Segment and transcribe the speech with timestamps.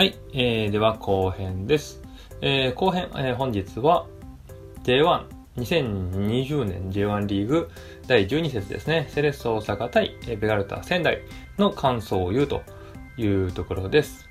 [0.00, 2.00] はい、えー、では後編です。
[2.40, 4.06] えー、後編、えー本日は
[4.82, 5.26] J1、
[5.58, 7.68] 2020年 J1 リーグ
[8.06, 11.20] 第12節ですね、セレッソ大阪対ベガルタ仙台
[11.58, 12.62] の感想を言うと
[13.18, 14.26] いうところです。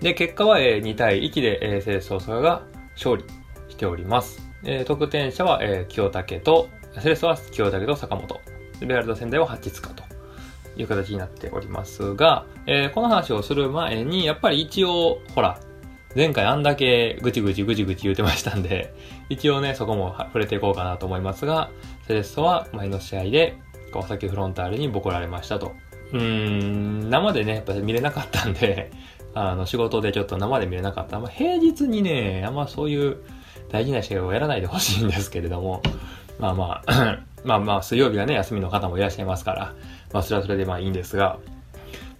[0.00, 2.62] で、結果は、えー2対1で、えーセレッソ大阪が
[2.96, 3.22] 勝利
[3.68, 4.42] しております。
[4.64, 8.40] えー得点者は、えー清武と、セレッソは清武と坂本。
[8.80, 10.03] ベガルタ仙台は八塚と
[10.76, 15.58] いう形になっておりますが、えーこの話をする前に、やっぱり一応、ほら、
[16.16, 18.94] 前回あんだけぐちぐちぐちぐち言ってましたんで、
[19.28, 21.70] 一応ね、そこも触れていこうかなと思いますが、
[22.06, 23.56] セレッソは前の試合で
[23.92, 25.72] 川崎フロンターレにボコられましたと。
[26.12, 28.92] うーん、生でね、やっぱり見れなかったんで、
[29.34, 31.18] あの、仕事でちょっと生で見れなかった。
[31.18, 33.16] まあ、平日にね、あんまそういう
[33.70, 35.82] 大事な試合をやらないでほしいんですけれども、
[36.38, 39.72] まあまあ、 まあまあ、水曜日はね、休みの方もいらっしゃいますから、
[40.14, 41.40] まあ、それはそれでまあいいんですが、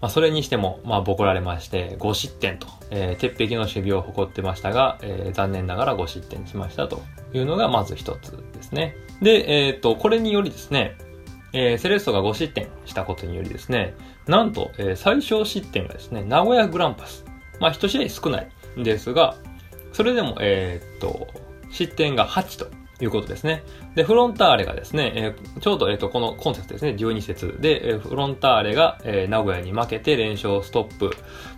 [0.01, 7.01] まあ、それにしても、まあ、ボコられまして、5失点と、えー鉄壁の守備を誇ってましたが、えー残念ながら5失点しましたと
[7.33, 8.97] いうのがまず一つですね。
[9.23, 10.99] で、えっ、と、これによりですね、
[11.53, 13.95] えーセレッソが5失点したことによりですね、
[14.27, 17.25] なんと、えー最小失点がですね、名古屋グランパス。
[17.61, 19.37] まあ、1試合少ないんですが、
[19.93, 21.29] それでも、えっと、
[21.71, 22.67] 失点が8と
[23.01, 23.65] いうことですね。
[23.95, 31.11] で、フロンターレがですね、えーちょうど、えーっと、この今節ですね、12節で、えーフロンターレが、えー名古屋に負けて連勝ストップ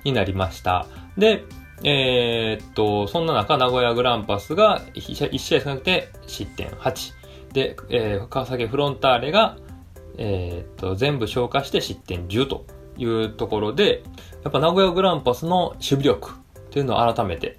[0.05, 0.87] になりました。
[1.19, 1.45] で、
[1.83, 7.13] えーっと、そんな中、名古屋グランパスが1試合 ,1 試合少なくて失点8。
[7.53, 9.57] で、えー川崎フロンターレが、
[10.19, 12.65] えーっと、全部消化して失点10と
[12.97, 14.03] いうところで、
[14.43, 16.35] やっぱ名古屋グランパスの守備力
[16.71, 17.59] というのを改めて、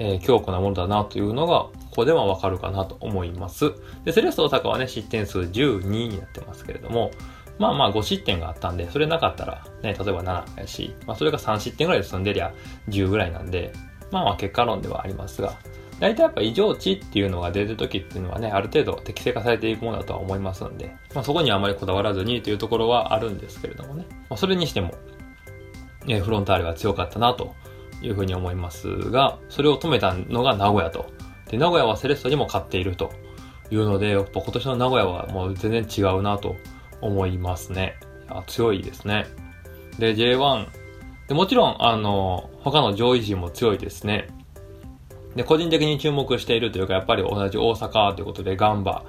[0.00, 3.72] えー強固なものだなというのが、ここではわかるかなと思います。
[4.04, 7.10] で、セレッソ大阪はね、失点数12になってますけれども、
[7.58, 12.54] まあまあ5失点があったんで、それなかったら、ね、例えば7やし、まあそれが3失点ぐらいで済んでりゃ
[12.88, 13.72] 10ぐらいなんで、
[14.10, 15.58] まあまあ結果論ではありますが、
[15.98, 24.06] 大体やっぱ異常値っていうのが出るときっていうのはね、ある程度適正化されていくものだとは思いますんで、まあそこにあまりこだわらずにというところはあるんですけれどもね。
[24.30, 24.94] まあそれにしても、
[26.08, 27.54] えフロンターレは強かったなと
[28.02, 31.06] いうふうに思いますが、それを止めたのが名古屋と。
[31.50, 33.10] で、名古屋はセレッソにも勝っていると
[33.70, 36.56] いうので、やっぱ今年の名古屋はもう全然違うなと
[37.00, 37.96] 思いますね。
[38.28, 39.26] い強いですね。
[39.98, 40.66] で、J1。
[41.28, 44.28] でもちろん、あの、他の上位陣も強いですね。
[45.36, 49.04] で、個人的に注目しているというか、やっぱり同じ大阪ということで、ガンバ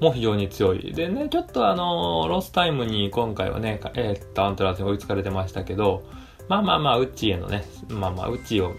[0.00, 0.92] も非常に強い。
[0.94, 6.04] でね、ちょっとあの、ロスタイムに今回はね、えーっと、アントラーズに追いつかれてましたけど、
[6.48, 8.74] まあまあまあ、ウッチーへのね、まあまあ、ウッチーを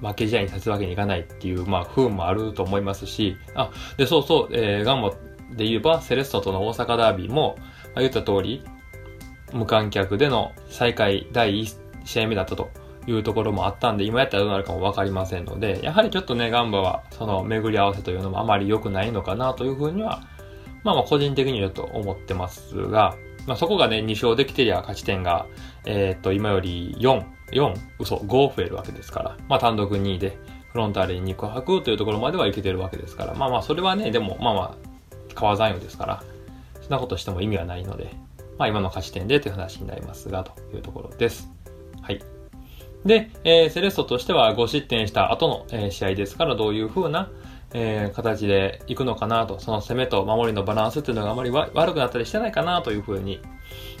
[0.00, 5.10] 負け試合にさせるわけにいかないっていう、まあ、不運もあると思いますし、あ、で、そうそう、えー、ガンバ
[5.56, 7.64] で言えば、セレッソとの大阪ダービーも、ま
[7.96, 8.64] あ、言った通り、
[9.52, 12.70] 無観客での再開第1試合目だったと
[13.06, 20.22] いうところもあったんで、今やったらどうなるかもわかりませんので、やはりちょっとね、ガンバは、その巡り合わせというのもあまり良くないのかなというふうには、
[20.84, 25.46] まあまあ個人的にはちょっと思ってますが、まあそこがね、2勝できてりゃ勝ち点が、
[25.84, 30.38] えーっと、今より4、4、嘘、5増えるわけですから、まあ単独2位で、
[30.72, 34.74] フロンターレに肉薄というところまではいけてるわけですから、まあまあそれはね、でもまあまあ、
[35.34, 36.24] 川残余ですから、
[36.80, 38.14] そんなことしても意味はないので、
[38.58, 41.50] まあ今の勝ち点でという話になりますが、というところです。
[42.00, 42.22] はい。
[43.04, 47.30] で、えーセレッソとしては5失点した後の、えー試合ですから、どういう風な、
[47.74, 53.40] えー形でいくのかなと、その攻めと守りのバランスっていうのがあまり悪くなったりしてないかなという風に、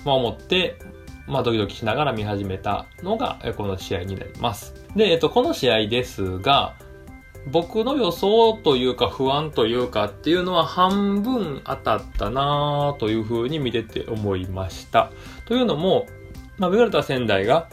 [0.04, 0.78] まあ、思って、
[1.26, 4.74] まあ、ドキドキしながら見始めたのが、この試合になります。
[4.96, 6.74] で、えっ、と、この試合ですが、
[7.50, 15.10] 僕の予想というか不安というかっていうのは半分当たったなという風に見てて思いました。
[15.46, 16.06] というのも、
[16.58, 17.68] まあ、ベガルタ仙台が、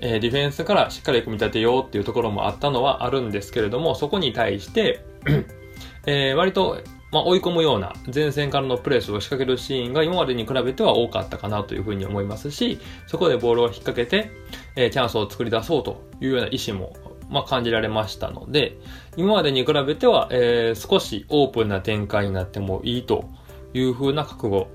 [0.00, 5.04] えーディフェンスからしっかり組み立てようっていうところもあったのはあるんですけれども、そこに対して、
[6.06, 6.78] えー割と、
[7.12, 14.30] まあ、追い込むような前線からのプレスを仕掛けるシーンが今までに比べては多かったかなというふうに思いますし、そこでボールを引っ掛けて、
[14.76, 16.94] えーチャンスを作り出そうというような意思も、
[17.28, 18.76] まあ、感じられましたので、
[19.16, 23.28] 今までに比べては、えー少しオープンな展開になってもいいと
[23.74, 24.68] いうふうな覚悟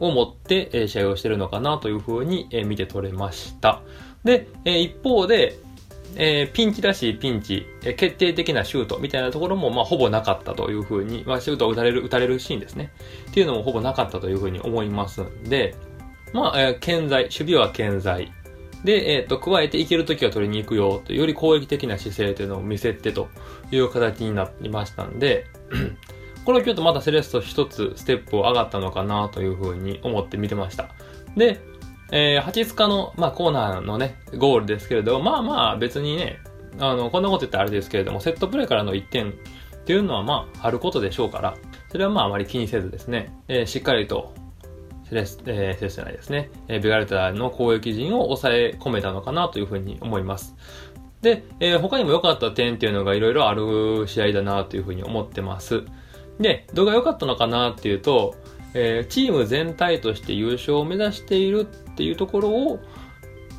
[0.00, 3.80] を持って、えー試合をしているのかなというふうに、えー見て取れました。
[4.24, 5.58] で、えー一方で、
[6.18, 12.92] えーピンチらしいピンチ、えー決定的なシュートみたいなところも、まあ、ほぼなかったというふうに、まあ、シュートを打たれる、打たれるシーンですね。
[13.30, 15.76] っていうのもほぼなかったというふうに思いますんで、
[16.32, 18.32] まあ、えー健在、守備は健在。
[18.84, 23.28] で、えっ、と、加えていけるときは取りに行くよと、より攻撃的な姿勢というのを見せてと
[23.72, 25.46] いう形になりましたんで、
[26.44, 30.88] これをちょっとまたセレッソ一つステップを上がったのかなというふうに思って見てました。
[31.36, 31.60] で、
[32.10, 36.38] えー、8日の、まあ、コーナーのね、ゴールですけれど、まあまあ別にね、
[36.78, 39.34] あの、こんなこと言ったらあれですけれども、セットプレーからの1点っ
[39.84, 41.56] ていうのはまあ、あることでしょうから、
[41.90, 44.34] それはまああまり気にせずですね、えー、しっかりと、
[45.08, 50.54] セレス、えー、セレスじゃないですね、えー、ベガルタの攻撃陣を抑え込めたのかなというふうに思います。
[51.22, 55.84] で、えー、他にも良かった点っていうのがいろいろある試合だなというふうに思ってます。
[56.38, 58.36] で、どうが良かったのかなっていうと、
[58.74, 61.66] えー、チーム全体として優勝を目指している
[61.98, 62.78] っていうところを、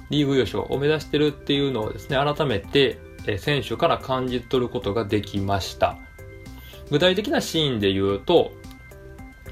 [0.09, 2.97] リーグ優勝を目指してるっていうのをですね、改めて、
[3.27, 5.97] え、選手から感じ取ることができました。
[6.89, 8.53] 具体的なシーンで言うと、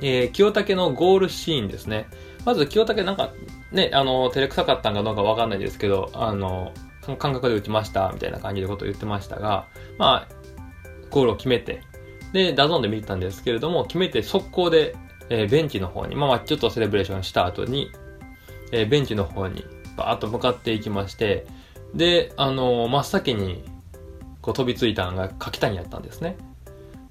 [0.02, 2.08] えー、清武のゴールシーンですね。
[2.46, 3.34] まず清武なんか、
[3.74, 6.72] ね、あの、照れくさかったんかどうかわかんないですけど、あの、
[7.18, 9.68] 感覚で打ちました、みたいな感じでことを言ってましたが、
[9.98, 10.34] まあ、
[11.10, 11.82] ゴールを決めて、
[12.32, 14.96] で、 DAZN で見てたんですけれども、決めて速攻で、
[15.30, 17.92] え、ベンチの方に、まあ、ちょっとセレブレーションした後に、
[18.72, 19.66] えー、ベンチの方に
[19.96, 21.46] バーッと向かっていきまして、
[21.94, 23.64] で、あのー、真っ先に
[24.42, 26.38] こう飛びついたのが柿谷やったんですね。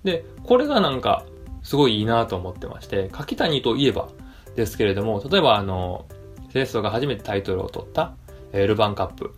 [0.05, 1.25] で、これがなんか、
[1.63, 4.09] すごいいいなと思ってまして、柿谷といえば
[4.55, 6.07] ですけれども、例えばあの、
[6.53, 8.15] セレッソが初めてタイトルを取った、
[8.53, 9.35] えー、ルヴァンカップ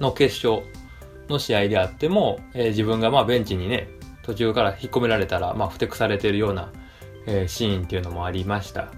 [0.00, 0.66] の決勝
[1.28, 3.88] の試合であっても、えー、自分がまあベンチにね、
[4.22, 6.72] 途中から引っ込められたら、まあ、ふてくされてるような、
[7.26, 8.88] えー、シーンっていうのもありました。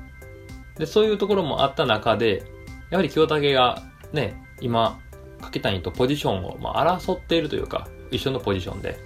[0.79, 2.45] で、そういうところもあった中で、
[2.91, 3.83] やはり清武が
[4.13, 5.01] ね、今、
[5.41, 8.99] 柿谷とポジションを、まあ、争っているというか、一緒のポジションで。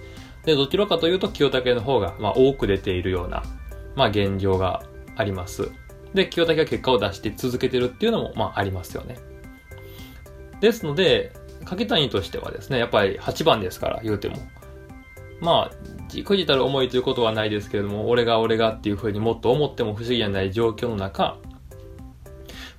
[0.45, 3.43] で、どちらかというと清武の方が、まあ、多く出ているような、
[3.95, 4.83] まあ、現状が
[5.15, 5.69] あります。
[6.13, 9.17] で、清武が結果を出して続けてるっていうのも、まあ、ありますよね。
[10.61, 11.33] ですので、
[11.65, 14.37] 柿谷としてはですね、やっぱり8番ですから、言うても。
[15.41, 15.75] まあ、
[16.07, 21.37] じくじたる思いということはないですけれども、俺が俺がっていうふうにもっと思っても不思議じゃない状況の中、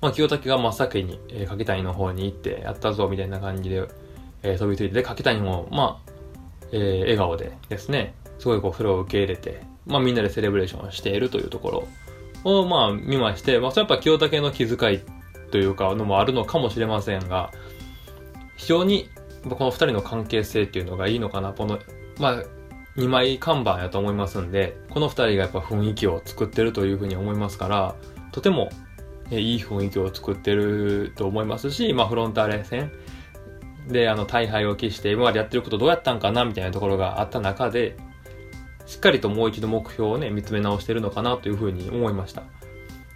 [0.01, 3.87] まあ、清武が真っ先に、えー、柿谷の方に行って、やったぞ、みたいな感じで、
[4.41, 6.11] えー、飛びついて、で、柿谷も、まあ、
[6.71, 11.87] えー、笑顔でですね、すごいこう、それを受け入れて、まあ、みんなでセレブレーションをしているというとこ
[12.43, 14.99] ろを、まあ、見まして、まあ、それやっぱ清武の気遣い
[15.51, 17.51] というか、のもあるのかもしれませんが、
[18.57, 19.09] 非常に、
[19.47, 21.77] この二人の関係性っていうのがいいのかな、この、
[22.19, 22.43] まあ、
[22.97, 27.95] 2枚看板やと思いますんで、この2人がやっぱ雰囲気を作ってるというふうに思いますから、
[28.31, 28.69] とても
[29.39, 32.91] いい雰囲気を作ってると思いますし、まあフロンターレ戦
[33.87, 37.95] であの大敗を期して今までやってることどうやったんかなみたいなところがあった中で、
[38.85, 42.43] しっかりともう一度目標をね、見つめ直してるのかなというふうに思いました。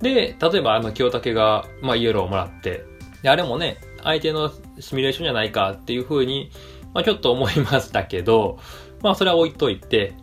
[0.02, 2.86] で、例えばあの清武が、まあイエローをもらって、
[3.22, 6.52] で、あれもね、相手のシミュレーションじゃないかっていうふうに、
[6.94, 8.60] まあちょっと思いましたけど、
[9.02, 10.14] まあそれは置いといて、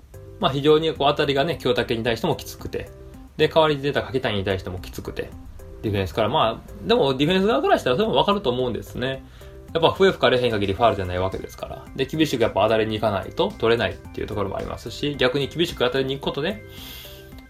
[0.41, 2.91] まあ非常にこう当たりがね、京武に対してもきつくて、
[3.37, 5.31] で、代わりに出た柿谷に対してもきつくて、
[5.83, 9.25] ディフェンスから、まあ、でもディフェンス側からしたらそれもわかると思うんですね。
[9.75, 11.87] やっぱ笛吹かれへん限りファールじゃないわけですから。
[11.97, 16.63] で、厳しくやっぱ当たりに行かないと取れないっていうところもありますし、逆に厳しく当たりに行くことで、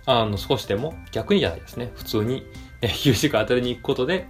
[0.07, 1.91] あの、少しでも、逆にじゃないですね。
[1.95, 2.47] 普通に、
[2.81, 4.29] え厳しく当たりに行くことで、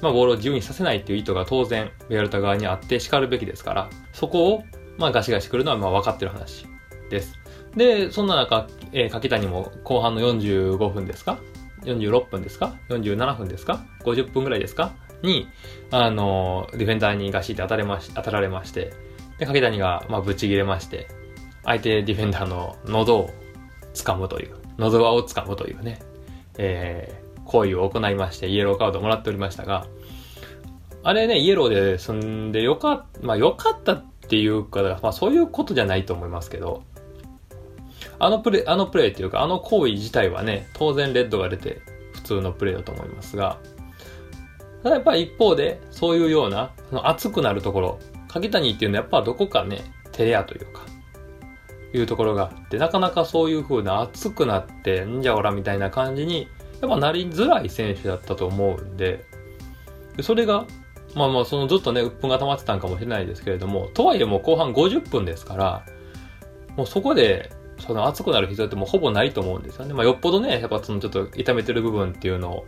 [0.00, 4.64] まあ、ボールを自由にさせないっていう意図が当然、ベアルタ側にあって叱るべきですから、そこを
[4.98, 6.66] まあガシガシ来るのはまあ分かってる話
[7.10, 7.38] です。
[7.76, 11.38] で、そんな中、えー、柿谷も後半の45分ですか
[11.84, 14.92] ?46 分ですか ?47 分ですか ?50 分ぐらいですか？
[15.22, 15.48] に、
[15.90, 18.92] あの、ディフェンダーにガシって当たれまし、当たられまして、
[19.38, 21.08] で、柿谷が、まあ、ぶち切れまして、
[21.64, 23.30] 相手ディフェンダーの喉を
[23.94, 26.00] 掴むという、喉輪を掴むというね、
[26.58, 29.86] えー、行為を行いまして、イエローカードをもらっておりましたが、
[31.02, 36.82] あれね、イエローで済んでよか、まあよかったっていうか、まあそういうことじゃないと思いますけど、
[38.18, 41.80] あのプレイ、あのプレイっていうか、あの行為自体はね、当然レッドが出て
[42.14, 43.58] 普通のプレイだと思いますが、
[44.82, 50.82] ただやっぱり一方で、そういうような、その熱くなるところ、柿谷っていうのはやっぱどこかね、照れ屋というか、
[51.92, 56.48] いうところがあって、なかなかそういう風な熱くなって、んじゃおらみたいな感じに、
[56.80, 59.24] やっぱなりづらい選手だったと思うんで、
[60.16, 60.66] でそれが
[61.14, 65.86] まあまあ、そのずっとね、鬱憤が溜まってたんかもしれないですけれども、とはいえもう後半50分ですから、
[66.76, 69.94] もうそこで、その熱くなる必要ってもうほぼないと思うんですよね。
[69.94, 72.66] まあよっぽどね、やっぱそのちょっと痛めてる部分っていうのを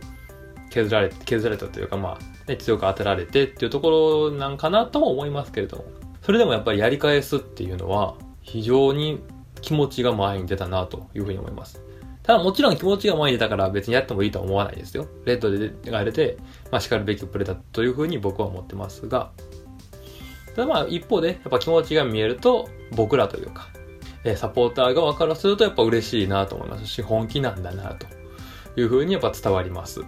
[0.69, 5.85] 削られ、削られたというかまあ、ね、強く当てられてっていうところなんかなとも思いますけれども、
[6.21, 9.21] それでもやっぱりやり返すっていうのは、非常に
[9.61, 11.81] 気持ちが前に出たなというふうに思います。
[12.23, 15.07] ただもちろん気持ちが前に出たから別にやってもいいとは思わないですよ。
[15.23, 16.37] レッドでがれて、
[16.71, 19.31] まあ叱るべきプレーだというふうに僕は思ってますが、
[20.53, 23.69] ただまあ一方でやっぱ気持ちが見えると僕らというか、
[24.27, 28.07] えサポーター側からするとやっぱ嬉しいなと思いますし、本気なんだなと
[28.79, 30.01] いうふうにやっぱ伝わります。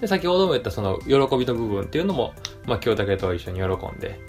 [0.00, 2.34] で、先ほども言ったその喜びの部分っていうのも、
[2.66, 4.20] まあ、清武と一緒に喜んで、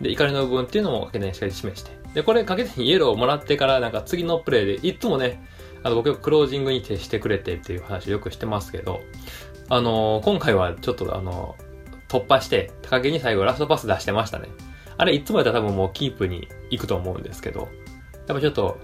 [0.00, 5.46] で、怒りの部分っていうのも掛けにしっかり示して、で、これ掛けにイエローをもらってからなんか次のプレイで、いつもね、
[5.82, 9.00] あの、僕クロージングに徹してくれてっていう話をよくしてますけど、
[9.68, 14.48] あのー、今回はちょっとあのー、突破して、高木に最後ラストパス出してましたね。
[14.98, 17.68] あれ、いつもやったら多分もうキープに行くと思うんですけど、
[18.26, 18.78] やっぱちょっと、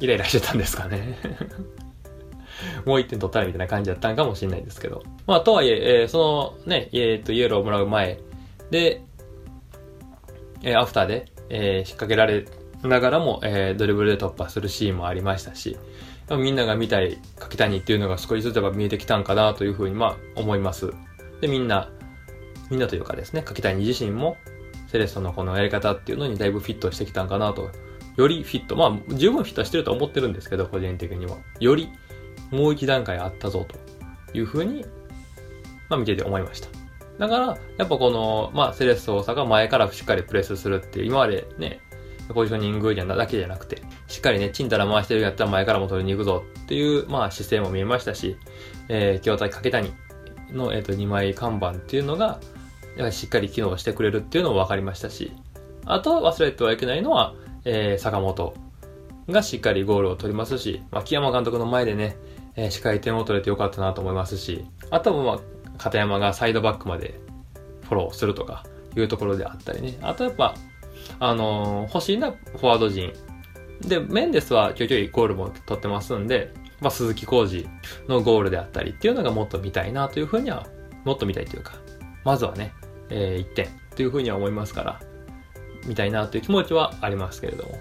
[0.00, 1.18] イライラしてたんですかね。
[2.84, 5.02] もう一点取ったらみたいな感じだったんかもしれないですけど。
[5.26, 8.18] まあ、とはいえ、えー、そのね、えっ、ー、と、イエローをもらう前
[8.70, 9.02] で、
[10.62, 12.46] えー、アフターで、え、引っ掛けられ
[12.82, 15.76] ながらも、え、ドリブルで突破するシーンもありましたし、
[16.36, 20.92] みんなが見たい柿谷っていうのが少しずつやっぱ見えてきたんかなというふうに、まあ、思います。
[21.40, 21.90] で、みんな、
[22.70, 24.36] みんなというかですね、柿谷自身も、
[24.86, 27.70] セレッソのこのやり方っていうのにだいぶフィットしてきたんかなと。
[28.16, 31.38] よりフィット、まあ、十分フィットしてると思ってるんですけど、個人的には。
[31.58, 31.88] より、
[32.50, 33.66] もう一段階あったぞ、
[34.32, 34.84] というふうに、
[35.88, 36.68] まあ、見てて思いました。
[37.18, 41.80] だから、やっぱこの、まあ、セレッソ大阪前からしっかりプレスするっていう、今までね、
[42.34, 48.36] ポジショニングじゃだけじゃなくて、しっかりね、チンタラ回してるやったら前からも取りに行くぞっていう、まあ姿勢も見えましたし、
[48.88, 49.92] えー、京体掛谷
[50.52, 52.40] の、えっ、ー、と、2枚看板っていうのが、
[52.96, 55.32] やはりしっかり機能してくれるっていうのも分かりましたし、
[55.86, 58.54] あと忘れてはいけないのは、えー、坂本
[59.28, 62.16] がしっかりゴールを取りますし、まあ、木山監督の前でね、
[62.56, 67.20] えー、しっかり点を取れてよかったなと思いますし、あとはまあ、片山がサイドバックまで
[67.84, 68.64] フォローするとか
[68.96, 69.98] いうところであったりね。
[70.02, 70.54] あとやっぱ、
[71.18, 73.12] あのー、欲しいなフォワード陣。
[73.80, 77.68] で、メンデスはちょいちょいゴールも取ってますんで、まあ、鈴木浩二
[78.08, 80.66] のゴールであったりっていうのがもっと見たいなというふうには、
[81.04, 81.74] もっと見たいというか、
[82.24, 82.72] まずはね、
[83.08, 85.00] えー、1点というふうには思いますから、
[85.86, 87.78] 見たいなという気持ちはありますけれども。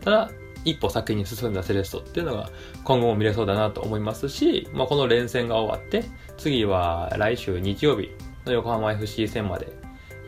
[0.00, 0.30] ただ、
[0.64, 2.50] 一歩先に進んだセレッソっていうのが
[2.82, 6.04] 今後も見れそうだなと思いますし、まあ、この連戦が終わって、
[6.36, 8.10] 次は来週日曜日
[8.44, 9.72] の横浜 FC 戦まで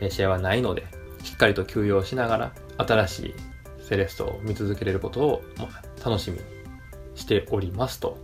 [0.09, 0.87] 試合はないので、
[1.23, 3.33] しっかりと休養しながら、新しい
[3.81, 6.43] セレッソを見続けれることを、まあ、楽しみに
[7.15, 8.17] しておりますと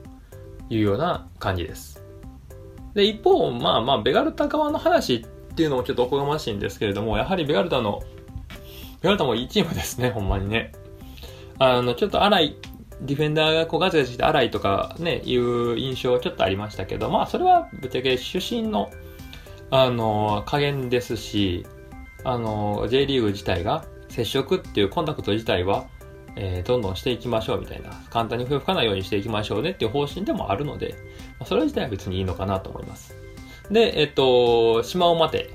[0.69, 2.01] いうような感じです。
[2.93, 8.01] で、一方、まあまあ、ベガルタ側の話っていうのもちょっとおこがましいんですけれども、やはりベガルタの、
[9.01, 10.71] ベガルタもいいチームですね、ほんまにね。
[11.59, 12.57] あの、ちょっと荒い、
[13.01, 18.89] ディフェンダーがこうガツガツして荒いとかね、いう印象はちょっとありましたけど、まあそれはぶっちゃけ出身の、
[19.71, 21.65] あの、加減ですし、
[22.23, 25.85] あの、J リーグ自体が接触っていうコンタクト自体は、
[26.37, 30.95] えー、どんどんしていきましょうみたいな、簡単に吹かないようにしていきましょうねっていう方針でもあるので、
[31.39, 33.15] まあ、それ自体は別にいいのかなと思います。
[33.71, 35.49] で、えっと、島尾待て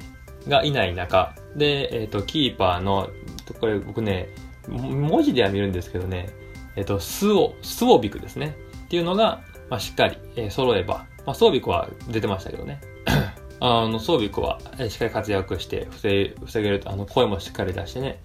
[0.49, 3.11] がいない中、で、えっと、キーパーの、
[3.55, 4.29] これ僕ね、
[4.69, 6.29] 文字では見るんですけどね、
[6.77, 8.57] えっと、スオ、スオビクですね。
[8.85, 12.81] っていうのが、まあ、しっかり、えー、揃えば、まあ、ソービクは出てましたけどね。
[13.61, 18.21] あの、装備はしっかり活躍して防防げると、あの、声もしっかり出してね、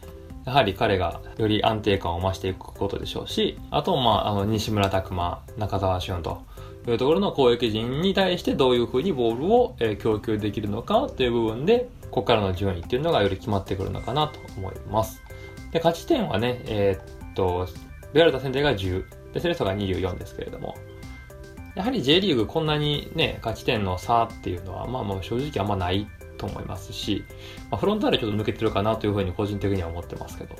[0.45, 6.41] やはり彼がより安定感を増していくことでしょうし、あと、まあ、あの、西村拓馬、中澤俊と
[6.87, 15.21] いうところの攻撃陣に対してどういうふうにボールを、え供給できるのかという部分で、ここからの順位っていうのがより決まってくるのかなと思います。
[15.71, 17.67] で、勝ち点はね、えー、っと、
[18.13, 20.75] ベアルタ戦隊が10、で、セレッソが24ですけれども、
[21.75, 26.07] やはり J リーグこんなにね、勝ち点の差っていうのは、まあまあ正直あんまない
[26.37, 27.25] と思いますし、
[27.69, 30.55] まあ、フロンターレちょっと抜けてるかなというふうに個人的には思ってますけど。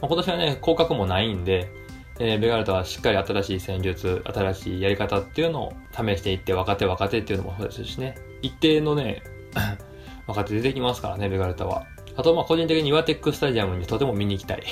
[0.00, 1.70] まあ、今年はね、降格もないんで、
[2.18, 9.22] えー、ベガルタはしっかり新しい戦術、新しいやり方っていうのを試していって、若手若手っていうのもそうですしね、一定のね、
[10.26, 11.86] 若手出てきますからね、ベガルタは。
[12.16, 14.62] あと、まあ個人的にイワテックスタジアムにとても見に行きたい。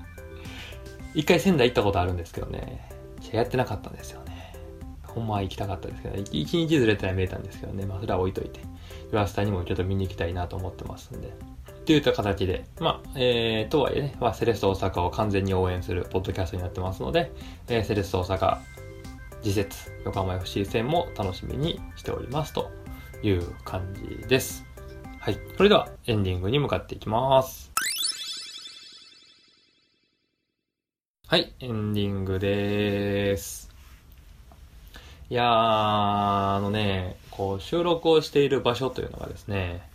[1.14, 2.88] 一回仙台行ったことあるんですけどね。
[3.32, 4.54] やってなかったんですよね。
[5.02, 8.60] ほんまは行きたかったですけど、一日ずれたら見えたんですけどね、まあそれは置いといて、
[9.10, 11.32] ブラスタにもちょっと見に行きたいなと思ってますんで。
[11.86, 17.32] といった形で、まあ、えー、とはいえね、まあ、セレッソ大阪を完全に応援するポッドキャストになってますので、
[17.68, 18.58] えー、セレッソ大阪、
[19.42, 22.70] 次節、横浜 FC 戦も楽しみにしておりますと
[23.22, 24.64] いう感じです。
[25.18, 25.38] はい。
[25.56, 27.70] それではエンディングに向かっていきます。
[31.26, 33.70] はい、エンディングでーす。
[35.28, 39.88] いやー、あのね、こう、収録をしている場所というのがですね、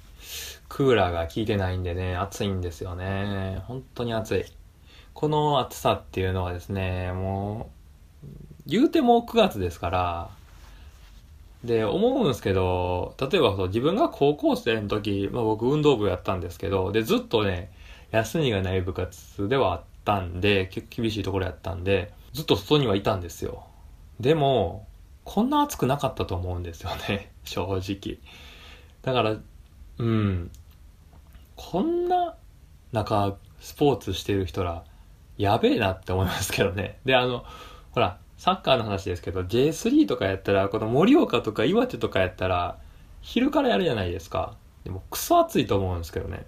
[0.69, 3.61] クーラーが効いてないんでね、暑いんですよね。
[3.67, 4.45] 本当に暑い。
[5.13, 7.69] この暑さっていうのはですね、も
[8.23, 8.27] う、
[8.65, 10.29] 言うても9月ですから、
[11.65, 17.71] で、思うんですけど、例えばそう自分が高校生の時、まあ僕運動部やったんですけど、で、ずっとね、
[18.11, 23.65] 休みがない部活ではあったんで、結構厳しいところやったんで、ずっと外にはいたんですよ。
[24.19, 24.87] でも、
[25.23, 27.31] こんな熱くなかったと思うんですよね。
[27.43, 28.19] 正直。
[29.01, 29.37] だから、
[29.97, 30.51] うん。
[31.55, 32.35] こんな、
[32.91, 34.83] なんか、スポーツしてる人ら、
[35.37, 36.99] やべえなって思いますけどね。
[37.05, 37.43] で、あの、
[37.91, 42.77] ほら、サッカーの話ですけど、J3 とかやったら、この盛岡とか岩手とかやったら、
[43.21, 44.55] 昼からやるじゃないですか。
[44.83, 46.45] でも、クソ暑いと思うんですけどね。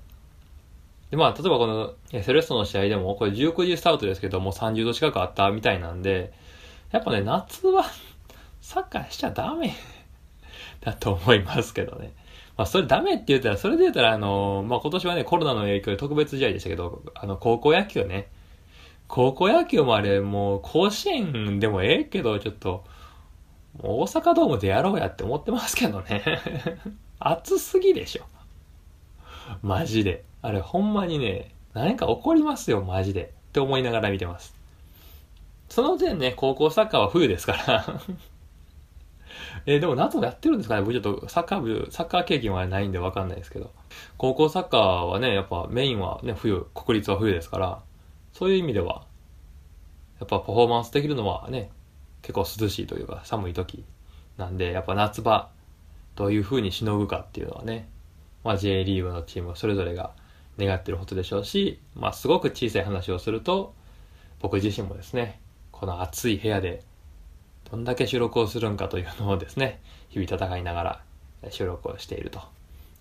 [1.10, 6.34] で、まあ、例えばこの、セレッソの試合でも、これ19時スタートですけど、もう30度近くあったみたいなんで、
[6.92, 7.86] やっぱね、夏は
[8.62, 9.74] サッカーしちゃダメ
[10.82, 12.14] だと思いますけどね。
[12.58, 18.30] まあ、それダメって言ったら、それで言ったら、あの、まあ、今年はね、コロナの影響で特別試合でしたけど、あの、高校野球ね。
[19.08, 22.84] 高校野球もあれ、もう、甲子園でもええけど、ちょっと、
[23.80, 26.24] 大阪ドームでやろうやって思ってますけどね。
[27.20, 28.24] 暑すぎでしょ。
[29.62, 30.24] マジで。
[30.42, 33.34] あれ、ほんまにね、何か起こりますよ、マジで。
[33.50, 34.56] って思いながら見てます。
[35.70, 37.86] その点ね、高校サッカーは冬ですから
[39.66, 40.82] えー、でも夏もやってるんですかね？
[40.82, 43.72] 僕ちょっとサッカー部、サッカー経験はないんでわかんないですけど。
[44.18, 47.80] 高校サッカーはね、やっぱメインはね、冬、国立は冬ですから、
[48.38, 49.04] そういう意味では、
[50.20, 51.72] やっぱパフォーマンスできるのはね、
[52.22, 53.84] 結構涼しいというか寒い時
[54.38, 55.50] なんで、やっぱ夏場、
[56.16, 57.90] どういう風にしのぐかっていうのはね、
[58.44, 60.12] まあ J リーグのチームそれぞれが
[60.60, 63.74] 願ってることでしょうし、まあすごく小さい話をすると、
[64.40, 65.40] 僕自身もですね、
[65.72, 66.84] この暑い部屋で
[67.72, 71.02] どんだけ収録をするんかというのをですね、日々戦いながら
[71.50, 72.42] 収録をしていると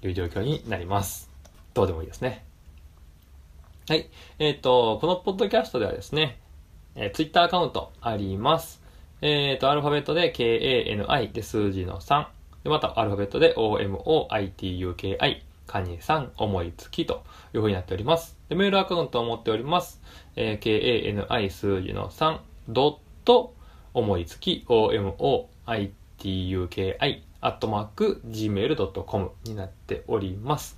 [0.02, 1.28] いう状況になります。
[1.74, 2.55] どうでもいいですね。
[3.88, 4.10] はい。
[4.40, 6.40] えっ、ー、と、このポッドキャストではですね、
[6.96, 8.82] えー、Twitter アカウントあります。
[9.20, 12.26] えっ、ー、と、アルファベットで KANI で数字の3。
[12.64, 17.22] で、またアルファベットで OMOITUKI、カニさん、思いつきと
[17.54, 18.36] いう風になっております。
[18.48, 20.02] で、メールアカウントを持っております。
[20.34, 23.54] えー、KANI 数字の3、ドット、
[23.94, 25.46] 思いつき、OMOITUKI、
[27.40, 30.76] アットマーク、gmail.com になっております。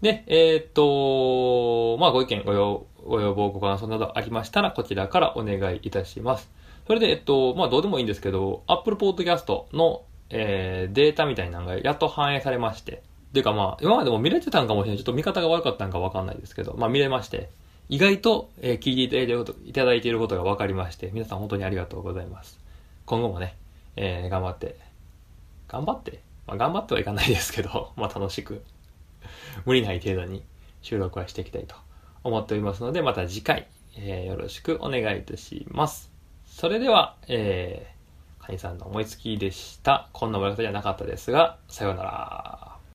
[0.00, 6.50] で、えっ、と、まあ、ご意見、ご要ご要望、ご感想などありましたら、こちらからお願いいたします。
[6.86, 13.02] それで、えっと、まあ、どうでもいいんですけど、Apple Podcast の、えー、データみたいなのがやっと反映されまして、
[13.36, 14.98] ていうかまあ、今までも見れてたんかもしれない。
[14.98, 17.50] ちょっと見方が悪かったんかわかんないですけど、まあ見れまして、
[17.88, 19.22] 意外と、えー、聞いて
[19.68, 22.58] いただいていることが分かりまして、皆さん本当にありがとうございます。
[23.04, 23.56] 今後もね、
[23.96, 24.76] えー、頑張って、
[25.68, 28.62] 頑張って、まあ、頑張ってはいかないですけど、 まあ楽しく、
[29.64, 30.44] 無理ない程度に
[30.82, 31.74] 収録はしていきたいと
[32.22, 36.10] 思っておりますので、また次回、えー、よろしくお願いいたします。
[36.44, 40.08] それでは、えー、カニさんの思いつきでした。
[40.12, 42.75] こんな終わり方じゃなかったですが、さようなら。